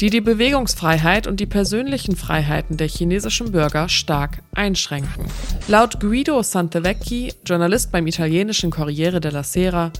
die 0.00 0.10
die 0.10 0.20
Bewegungsfreiheit 0.20 1.28
und 1.28 1.38
die 1.38 1.46
persönlichen 1.46 2.16
Freiheiten 2.16 2.78
der 2.78 2.88
chinesischen 2.88 3.52
Bürger 3.52 3.88
stark 3.88 4.42
einschränken. 4.54 5.26
Laut 5.68 6.00
Guido 6.00 6.42
Santevecchi, 6.42 7.32
Journalist 7.44 7.92
beim 7.92 8.08
italienischen 8.08 8.70
Corriere 8.70 9.20
della 9.20 9.44
Sera, 9.44 9.92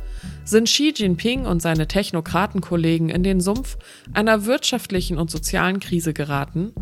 sind 0.44 0.66
Xi 0.66 0.92
Jinping 0.94 1.47
und 1.47 1.62
seine 1.62 1.87
Technokratenkollegen 1.87 3.09
in 3.09 3.23
den 3.23 3.40
Sumpf 3.40 3.76
einer 4.12 4.47
wirtschaftlichen 4.47 5.18
und 5.18 5.30
sozialen 5.30 5.80
Krise 5.80 6.12
geraten, 6.12 6.73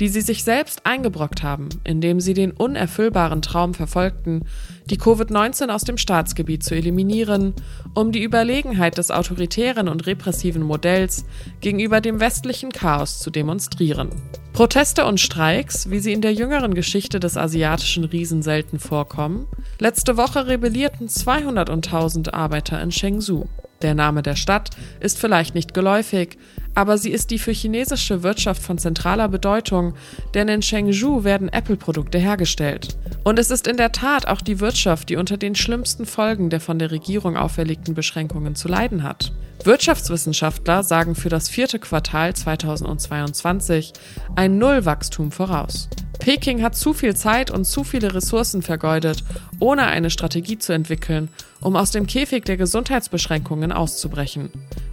die 0.00 0.08
sie 0.08 0.20
sich 0.20 0.44
selbst 0.44 0.84
eingebrockt 0.84 1.42
haben, 1.42 1.68
indem 1.84 2.20
sie 2.20 2.34
den 2.34 2.50
unerfüllbaren 2.50 3.42
Traum 3.42 3.74
verfolgten, 3.74 4.44
die 4.90 4.98
Covid-19 4.98 5.68
aus 5.68 5.84
dem 5.84 5.98
Staatsgebiet 5.98 6.62
zu 6.62 6.74
eliminieren, 6.74 7.54
um 7.94 8.12
die 8.12 8.22
Überlegenheit 8.22 8.98
des 8.98 9.10
autoritären 9.10 9.88
und 9.88 10.06
repressiven 10.06 10.62
Modells 10.62 11.24
gegenüber 11.60 12.00
dem 12.00 12.20
westlichen 12.20 12.70
Chaos 12.70 13.20
zu 13.20 13.30
demonstrieren. 13.30 14.10
Proteste 14.54 15.04
und 15.04 15.18
Streiks, 15.18 15.90
wie 15.90 15.98
sie 15.98 16.12
in 16.12 16.20
der 16.20 16.32
jüngeren 16.32 16.74
Geschichte 16.74 17.18
des 17.18 17.36
asiatischen 17.36 18.04
Riesen 18.04 18.40
selten 18.40 18.78
vorkommen, 18.78 19.48
letzte 19.80 20.16
Woche 20.16 20.46
rebellierten 20.46 21.08
200.000 21.08 22.32
Arbeiter 22.32 22.80
in 22.80 22.92
Chengdu. 23.04 23.44
Der 23.82 23.94
Name 23.94 24.22
der 24.22 24.34
Stadt 24.34 24.70
ist 25.00 25.18
vielleicht 25.18 25.54
nicht 25.54 25.74
geläufig, 25.74 26.38
aber 26.74 26.96
sie 26.96 27.10
ist 27.10 27.30
die 27.30 27.38
für 27.38 27.52
chinesische 27.52 28.22
Wirtschaft 28.22 28.62
von 28.62 28.78
zentraler 28.78 29.28
Bedeutung, 29.28 29.92
denn 30.32 30.48
in 30.48 30.62
Chengdu 30.62 31.22
werden 31.22 31.50
Apple-Produkte 31.50 32.16
hergestellt. 32.16 32.96
Und 33.22 33.38
es 33.38 33.50
ist 33.50 33.66
in 33.66 33.76
der 33.76 33.92
Tat 33.92 34.26
auch 34.26 34.40
die 34.40 34.58
Wirtschaft, 34.58 35.10
die 35.10 35.16
unter 35.16 35.36
den 35.36 35.54
schlimmsten 35.54 36.06
Folgen 36.06 36.48
der 36.48 36.60
von 36.60 36.78
der 36.78 36.92
Regierung 36.92 37.36
auferlegten 37.36 37.94
Beschränkungen 37.94 38.54
zu 38.54 38.68
leiden 38.68 39.02
hat. 39.02 39.32
Wirtschaftswissenschaftler 39.64 40.82
sagen 40.82 41.14
für 41.14 41.28
das 41.28 41.50
vierte 41.50 41.78
Quartal 41.78 42.34
2022 42.34 43.92
ein 44.34 44.56
Nullwachstum 44.56 45.30
voraus. 45.30 45.90
Peking 46.18 46.62
hat 46.62 46.76
zu 46.76 46.92
viel 46.92 47.14
Zeit 47.16 47.50
und 47.50 47.64
zu 47.64 47.84
viele 47.84 48.14
Ressourcen 48.14 48.62
vergeudet, 48.62 49.24
ohne 49.60 49.86
eine 49.86 50.10
Strategie 50.10 50.58
zu 50.58 50.72
entwickeln, 50.72 51.28
um 51.60 51.76
aus 51.76 51.90
dem 51.90 52.06
Käfig 52.06 52.44
der 52.44 52.56
Gesundheitsbeschränkungen 52.56 53.72
auszubrechen, 53.72 54.50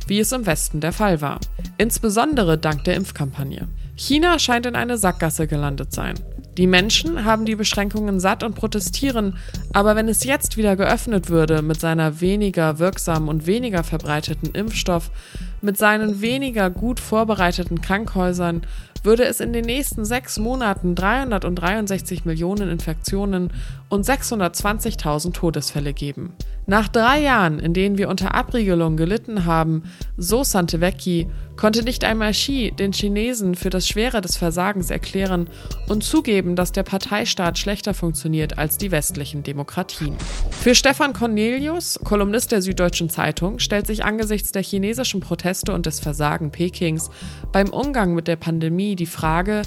wie 0.07 0.19
es 0.19 0.31
im 0.31 0.45
Westen 0.45 0.81
der 0.81 0.93
Fall 0.93 1.21
war. 1.21 1.39
Insbesondere 1.77 2.57
dank 2.57 2.83
der 2.83 2.95
Impfkampagne. 2.95 3.67
China 3.95 4.39
scheint 4.39 4.65
in 4.65 4.75
eine 4.75 4.97
Sackgasse 4.97 5.47
gelandet 5.47 5.93
sein. 5.93 6.15
Die 6.57 6.67
Menschen 6.67 7.23
haben 7.23 7.45
die 7.45 7.55
Beschränkungen 7.55 8.19
satt 8.19 8.43
und 8.43 8.55
protestieren, 8.55 9.37
aber 9.71 9.95
wenn 9.95 10.09
es 10.09 10.25
jetzt 10.25 10.57
wieder 10.57 10.75
geöffnet 10.75 11.29
würde 11.29 11.61
mit 11.61 11.79
seiner 11.79 12.19
weniger 12.19 12.77
wirksamen 12.77 13.29
und 13.29 13.47
weniger 13.47 13.83
verbreiteten 13.83 14.51
Impfstoff, 14.51 15.11
mit 15.61 15.77
seinen 15.77 16.21
weniger 16.21 16.69
gut 16.69 16.99
vorbereiteten 16.99 17.81
Krankhäusern, 17.81 18.63
würde 19.03 19.25
es 19.25 19.39
in 19.39 19.53
den 19.53 19.65
nächsten 19.65 20.05
sechs 20.05 20.37
Monaten 20.37 20.95
363 20.95 22.25
Millionen 22.25 22.69
Infektionen 22.69 23.51
und 23.89 24.05
620.000 24.05 25.33
Todesfälle 25.33 25.93
geben. 25.93 26.33
Nach 26.71 26.87
drei 26.87 27.19
Jahren, 27.19 27.59
in 27.59 27.73
denen 27.73 27.97
wir 27.97 28.07
unter 28.07 28.33
Abriegelung 28.33 28.95
gelitten 28.95 29.43
haben, 29.43 29.83
so 30.15 30.45
Santevecchi, 30.45 31.27
konnte 31.57 31.83
nicht 31.83 32.05
einmal 32.05 32.31
Xi 32.31 32.71
den 32.71 32.93
Chinesen 32.93 33.55
für 33.55 33.69
das 33.69 33.89
Schwere 33.89 34.21
des 34.21 34.37
Versagens 34.37 34.89
erklären 34.89 35.49
und 35.89 36.05
zugeben, 36.05 36.55
dass 36.55 36.71
der 36.71 36.83
Parteistaat 36.83 37.59
schlechter 37.59 37.93
funktioniert 37.93 38.57
als 38.57 38.77
die 38.77 38.89
westlichen 38.89 39.43
Demokratien. 39.43 40.15
Für 40.49 40.73
Stefan 40.73 41.11
Cornelius, 41.11 41.99
Kolumnist 42.05 42.53
der 42.53 42.61
Süddeutschen 42.61 43.09
Zeitung, 43.09 43.59
stellt 43.59 43.85
sich 43.85 44.05
angesichts 44.05 44.53
der 44.53 44.63
chinesischen 44.63 45.19
Proteste 45.19 45.73
und 45.73 45.85
des 45.85 45.99
Versagen 45.99 46.51
Pekings 46.51 47.09
beim 47.51 47.67
Umgang 47.67 48.13
mit 48.13 48.29
der 48.29 48.37
Pandemie 48.37 48.95
die 48.95 49.07
Frage, 49.07 49.63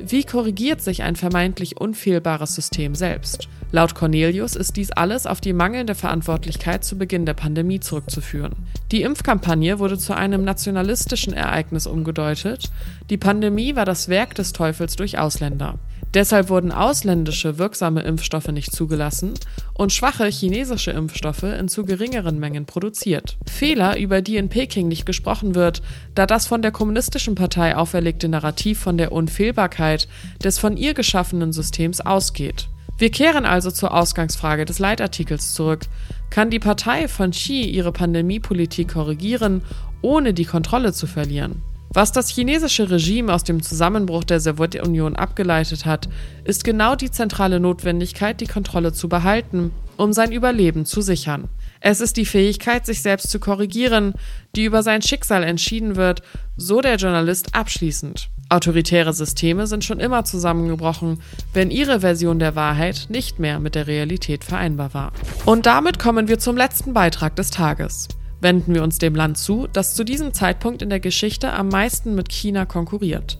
wie 0.00 0.24
korrigiert 0.24 0.80
sich 0.80 1.02
ein 1.02 1.16
vermeintlich 1.16 1.80
unfehlbares 1.80 2.54
System 2.54 2.94
selbst? 2.94 3.48
Laut 3.70 3.94
Cornelius 3.94 4.56
ist 4.56 4.76
dies 4.76 4.92
alles 4.92 5.26
auf 5.26 5.40
die 5.40 5.52
mangelnde 5.52 5.94
Verantwortlichkeit 5.94 6.84
zu 6.84 6.96
Beginn 6.96 7.26
der 7.26 7.34
Pandemie 7.34 7.80
zurückzuführen. 7.80 8.54
Die 8.92 9.02
Impfkampagne 9.02 9.78
wurde 9.78 9.98
zu 9.98 10.16
einem 10.16 10.42
nationalistischen 10.44 11.34
Ereignis 11.34 11.86
umgedeutet. 11.86 12.70
Die 13.10 13.18
Pandemie 13.18 13.76
war 13.76 13.84
das 13.84 14.08
Werk 14.08 14.34
des 14.34 14.52
Teufels 14.52 14.96
durch 14.96 15.18
Ausländer. 15.18 15.78
Deshalb 16.14 16.48
wurden 16.48 16.72
ausländische 16.72 17.58
wirksame 17.58 18.00
Impfstoffe 18.00 18.48
nicht 18.48 18.72
zugelassen 18.72 19.34
und 19.78 19.92
schwache 19.92 20.26
chinesische 20.26 20.90
Impfstoffe 20.90 21.44
in 21.44 21.68
zu 21.68 21.84
geringeren 21.84 22.38
Mengen 22.38 22.66
produziert. 22.66 23.38
Fehler, 23.46 23.96
über 23.96 24.20
die 24.20 24.36
in 24.36 24.48
Peking 24.48 24.88
nicht 24.88 25.06
gesprochen 25.06 25.54
wird, 25.54 25.82
da 26.14 26.26
das 26.26 26.48
von 26.48 26.60
der 26.60 26.72
Kommunistischen 26.72 27.36
Partei 27.36 27.76
auferlegte 27.76 28.28
Narrativ 28.28 28.80
von 28.80 28.98
der 28.98 29.12
Unfehlbarkeit 29.12 30.08
des 30.42 30.58
von 30.58 30.76
ihr 30.76 30.94
geschaffenen 30.94 31.52
Systems 31.52 32.00
ausgeht. 32.00 32.68
Wir 32.98 33.10
kehren 33.10 33.46
also 33.46 33.70
zur 33.70 33.94
Ausgangsfrage 33.94 34.64
des 34.64 34.80
Leitartikels 34.80 35.54
zurück. 35.54 35.86
Kann 36.30 36.50
die 36.50 36.58
Partei 36.58 37.06
von 37.06 37.30
Xi 37.30 37.62
ihre 37.62 37.92
Pandemiepolitik 37.92 38.92
korrigieren, 38.94 39.62
ohne 40.02 40.34
die 40.34 40.44
Kontrolle 40.44 40.92
zu 40.92 41.06
verlieren? 41.06 41.62
Was 41.90 42.12
das 42.12 42.28
chinesische 42.28 42.90
Regime 42.90 43.32
aus 43.32 43.44
dem 43.44 43.62
Zusammenbruch 43.62 44.24
der 44.24 44.40
Sowjetunion 44.40 45.16
abgeleitet 45.16 45.86
hat, 45.86 46.08
ist 46.44 46.64
genau 46.64 46.94
die 46.94 47.10
zentrale 47.10 47.60
Notwendigkeit, 47.60 48.40
die 48.40 48.46
Kontrolle 48.46 48.92
zu 48.92 49.08
behalten, 49.08 49.72
um 49.96 50.12
sein 50.12 50.30
Überleben 50.30 50.84
zu 50.84 51.00
sichern. 51.00 51.48
Es 51.80 52.00
ist 52.00 52.16
die 52.16 52.26
Fähigkeit, 52.26 52.84
sich 52.84 53.02
selbst 53.02 53.30
zu 53.30 53.38
korrigieren, 53.38 54.14
die 54.54 54.64
über 54.64 54.82
sein 54.82 55.00
Schicksal 55.00 55.42
entschieden 55.42 55.96
wird, 55.96 56.22
so 56.56 56.80
der 56.80 56.96
Journalist 56.96 57.54
abschließend. 57.54 58.28
Autoritäre 58.50 59.12
Systeme 59.12 59.66
sind 59.66 59.84
schon 59.84 60.00
immer 60.00 60.24
zusammengebrochen, 60.24 61.20
wenn 61.52 61.70
ihre 61.70 62.00
Version 62.00 62.38
der 62.38 62.54
Wahrheit 62.56 63.06
nicht 63.10 63.38
mehr 63.38 63.60
mit 63.60 63.74
der 63.74 63.86
Realität 63.86 64.44
vereinbar 64.44 64.94
war. 64.94 65.12
Und 65.44 65.66
damit 65.66 65.98
kommen 65.98 66.28
wir 66.28 66.38
zum 66.38 66.56
letzten 66.56 66.94
Beitrag 66.94 67.36
des 67.36 67.50
Tages 67.50 68.08
wenden 68.40 68.74
wir 68.74 68.82
uns 68.82 68.98
dem 68.98 69.14
Land 69.14 69.38
zu, 69.38 69.66
das 69.72 69.94
zu 69.94 70.04
diesem 70.04 70.32
Zeitpunkt 70.32 70.82
in 70.82 70.90
der 70.90 71.00
Geschichte 71.00 71.52
am 71.52 71.68
meisten 71.68 72.14
mit 72.14 72.30
China 72.30 72.66
konkurriert, 72.66 73.38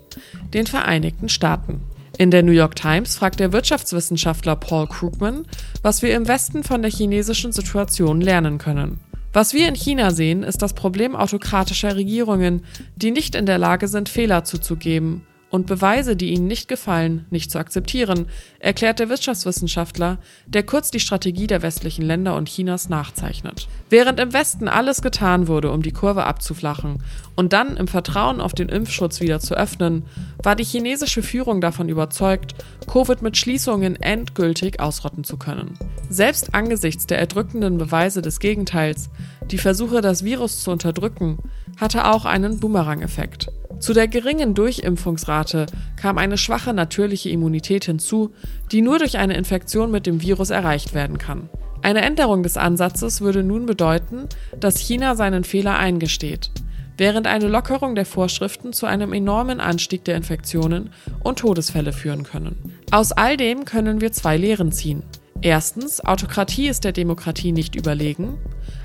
den 0.54 0.66
Vereinigten 0.66 1.28
Staaten. 1.28 1.80
In 2.18 2.30
der 2.30 2.42
New 2.42 2.52
York 2.52 2.74
Times 2.74 3.16
fragt 3.16 3.38
der 3.38 3.52
Wirtschaftswissenschaftler 3.52 4.56
Paul 4.56 4.88
Krugman, 4.88 5.46
was 5.82 6.02
wir 6.02 6.16
im 6.16 6.26
Westen 6.26 6.64
von 6.64 6.82
der 6.82 6.90
chinesischen 6.90 7.52
Situation 7.52 8.20
lernen 8.20 8.58
können. 8.58 8.98
Was 9.32 9.52
wir 9.52 9.68
in 9.68 9.76
China 9.76 10.10
sehen, 10.10 10.42
ist 10.42 10.62
das 10.62 10.72
Problem 10.72 11.14
autokratischer 11.14 11.94
Regierungen, 11.94 12.64
die 12.96 13.12
nicht 13.12 13.36
in 13.36 13.46
der 13.46 13.58
Lage 13.58 13.86
sind, 13.86 14.08
Fehler 14.08 14.42
zuzugeben 14.42 15.22
und 15.50 15.66
Beweise, 15.66 16.14
die 16.14 16.30
ihnen 16.30 16.46
nicht 16.46 16.68
gefallen, 16.68 17.26
nicht 17.30 17.50
zu 17.50 17.58
akzeptieren, 17.58 18.26
erklärt 18.58 18.98
der 18.98 19.08
Wirtschaftswissenschaftler, 19.08 20.18
der 20.46 20.62
kurz 20.62 20.90
die 20.90 21.00
Strategie 21.00 21.46
der 21.46 21.62
westlichen 21.62 22.02
Länder 22.02 22.36
und 22.36 22.48
Chinas 22.48 22.88
nachzeichnet. 22.88 23.66
Während 23.88 24.20
im 24.20 24.32
Westen 24.32 24.68
alles 24.68 25.00
getan 25.00 25.48
wurde, 25.48 25.70
um 25.72 25.82
die 25.82 25.92
Kurve 25.92 26.24
abzuflachen 26.24 27.02
und 27.34 27.52
dann 27.52 27.76
im 27.76 27.88
Vertrauen 27.88 28.40
auf 28.40 28.52
den 28.52 28.68
Impfschutz 28.68 29.20
wieder 29.20 29.40
zu 29.40 29.54
öffnen, 29.54 30.04
war 30.42 30.54
die 30.54 30.64
chinesische 30.64 31.22
Führung 31.22 31.60
davon 31.60 31.88
überzeugt, 31.88 32.54
Covid 32.86 33.22
mit 33.22 33.36
Schließungen 33.36 33.96
endgültig 33.96 34.80
ausrotten 34.80 35.24
zu 35.24 35.38
können. 35.38 35.78
Selbst 36.10 36.54
angesichts 36.54 37.06
der 37.06 37.18
erdrückenden 37.18 37.78
Beweise 37.78 38.22
des 38.22 38.38
Gegenteils, 38.40 39.08
die 39.50 39.58
Versuche, 39.58 40.02
das 40.02 40.24
Virus 40.24 40.62
zu 40.62 40.70
unterdrücken, 40.70 41.38
hatte 41.78 42.06
auch 42.06 42.24
einen 42.24 42.60
Boomerang-Effekt. 42.60 43.50
Zu 43.80 43.92
der 43.92 44.08
geringen 44.08 44.54
Durchimpfungsrate 44.54 45.66
kam 45.96 46.18
eine 46.18 46.36
schwache 46.36 46.74
natürliche 46.74 47.30
Immunität 47.30 47.84
hinzu, 47.84 48.32
die 48.72 48.82
nur 48.82 48.98
durch 48.98 49.18
eine 49.18 49.36
Infektion 49.36 49.90
mit 49.90 50.06
dem 50.06 50.20
Virus 50.20 50.50
erreicht 50.50 50.94
werden 50.94 51.18
kann. 51.18 51.48
Eine 51.82 52.02
Änderung 52.02 52.42
des 52.42 52.56
Ansatzes 52.56 53.20
würde 53.20 53.44
nun 53.44 53.66
bedeuten, 53.66 54.28
dass 54.58 54.78
China 54.78 55.14
seinen 55.14 55.44
Fehler 55.44 55.78
eingesteht, 55.78 56.50
während 56.96 57.28
eine 57.28 57.46
Lockerung 57.46 57.94
der 57.94 58.04
Vorschriften 58.04 58.72
zu 58.72 58.86
einem 58.86 59.12
enormen 59.12 59.60
Anstieg 59.60 60.04
der 60.04 60.16
Infektionen 60.16 60.90
und 61.22 61.38
Todesfälle 61.38 61.92
führen 61.92 62.24
können. 62.24 62.74
Aus 62.90 63.12
all 63.12 63.36
dem 63.36 63.64
können 63.64 64.00
wir 64.00 64.10
zwei 64.10 64.36
Lehren 64.36 64.72
ziehen. 64.72 65.04
Erstens, 65.40 66.04
Autokratie 66.04 66.66
ist 66.66 66.82
der 66.82 66.92
Demokratie 66.92 67.52
nicht 67.52 67.76
überlegen. 67.76 68.38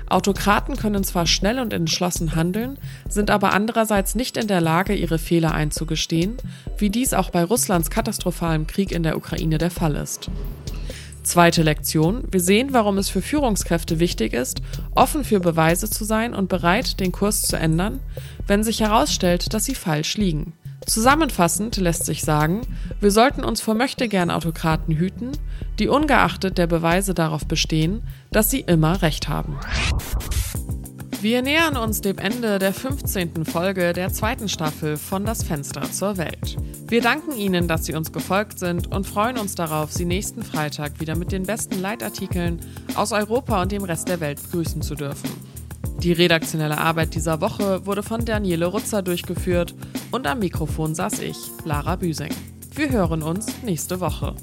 Autokraten 0.08 0.76
können 0.76 1.02
zwar 1.02 1.26
schnell 1.26 1.58
und 1.58 1.72
entschlossen 1.72 2.36
handeln, 2.36 2.78
sind 3.08 3.30
aber 3.30 3.52
andererseits 3.52 4.14
nicht 4.14 4.36
in 4.36 4.46
der 4.46 4.60
Lage, 4.60 4.94
ihre 4.94 5.18
Fehler 5.18 5.52
einzugestehen, 5.52 6.36
wie 6.78 6.90
dies 6.90 7.12
auch 7.12 7.30
bei 7.30 7.42
Russlands 7.42 7.90
katastrophalem 7.90 8.68
Krieg 8.68 8.92
in 8.92 9.02
der 9.02 9.16
Ukraine 9.16 9.58
der 9.58 9.72
Fall 9.72 9.96
ist. 9.96 10.30
Zweite 11.24 11.62
Lektion. 11.62 12.22
Wir 12.30 12.40
sehen, 12.40 12.68
warum 12.72 12.98
es 12.98 13.08
für 13.08 13.22
Führungskräfte 13.22 13.98
wichtig 13.98 14.34
ist, 14.34 14.60
offen 14.94 15.24
für 15.24 15.40
Beweise 15.40 15.90
zu 15.90 16.04
sein 16.04 16.34
und 16.34 16.48
bereit, 16.50 17.00
den 17.00 17.12
Kurs 17.12 17.42
zu 17.42 17.56
ändern, 17.56 17.98
wenn 18.46 18.62
sich 18.62 18.80
herausstellt, 18.80 19.54
dass 19.54 19.64
sie 19.64 19.74
falsch 19.74 20.18
liegen. 20.18 20.52
Zusammenfassend 20.86 21.78
lässt 21.78 22.04
sich 22.04 22.22
sagen, 22.22 22.60
wir 23.00 23.10
sollten 23.10 23.42
uns 23.42 23.62
vor 23.62 23.74
Möchtegern-Autokraten 23.74 24.94
hüten, 24.94 25.32
die 25.78 25.88
ungeachtet 25.88 26.58
der 26.58 26.66
Beweise 26.66 27.14
darauf 27.14 27.46
bestehen, 27.46 28.02
dass 28.30 28.50
sie 28.50 28.60
immer 28.60 29.02
Recht 29.02 29.28
haben. 29.28 29.58
Wir 31.24 31.40
nähern 31.40 31.78
uns 31.78 32.02
dem 32.02 32.18
Ende 32.18 32.58
der 32.58 32.74
15. 32.74 33.46
Folge 33.46 33.94
der 33.94 34.12
zweiten 34.12 34.46
Staffel 34.46 34.98
von 34.98 35.24
Das 35.24 35.42
Fenster 35.42 35.90
zur 35.90 36.18
Welt. 36.18 36.58
Wir 36.86 37.00
danken 37.00 37.34
Ihnen, 37.34 37.66
dass 37.66 37.86
Sie 37.86 37.94
uns 37.94 38.12
gefolgt 38.12 38.58
sind 38.58 38.92
und 38.92 39.06
freuen 39.06 39.38
uns 39.38 39.54
darauf, 39.54 39.90
Sie 39.90 40.04
nächsten 40.04 40.42
Freitag 40.42 41.00
wieder 41.00 41.16
mit 41.16 41.32
den 41.32 41.44
besten 41.44 41.80
Leitartikeln 41.80 42.60
aus 42.94 43.12
Europa 43.12 43.62
und 43.62 43.72
dem 43.72 43.84
Rest 43.84 44.08
der 44.08 44.20
Welt 44.20 44.38
begrüßen 44.42 44.82
zu 44.82 44.94
dürfen. 44.94 45.30
Die 46.00 46.12
redaktionelle 46.12 46.76
Arbeit 46.76 47.14
dieser 47.14 47.40
Woche 47.40 47.86
wurde 47.86 48.02
von 48.02 48.26
Daniele 48.26 48.66
Rutzer 48.66 49.00
durchgeführt 49.00 49.74
und 50.10 50.26
am 50.26 50.40
Mikrofon 50.40 50.94
saß 50.94 51.20
ich, 51.20 51.38
Lara 51.64 51.96
Büsing. 51.96 52.34
Wir 52.74 52.90
hören 52.90 53.22
uns 53.22 53.46
nächste 53.62 53.98
Woche. 54.00 54.36